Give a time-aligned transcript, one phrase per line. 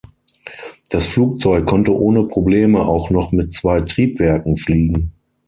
[0.89, 5.11] Das Flugzeug konnte ohne Probleme auch noch mit zwei Triebwerken fliegen.